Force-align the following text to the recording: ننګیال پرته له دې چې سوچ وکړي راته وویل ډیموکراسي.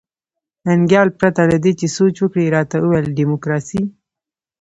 ننګیال 0.65 1.09
پرته 1.19 1.41
له 1.51 1.57
دې 1.63 1.71
چې 1.79 1.87
سوچ 1.97 2.15
وکړي 2.21 2.45
راته 2.55 2.75
وویل 2.79 3.07
ډیموکراسي. 3.19 3.81